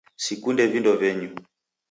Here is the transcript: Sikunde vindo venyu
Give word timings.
Sikunde 0.25 0.63
vindo 0.71 0.91
venyu 1.01 1.29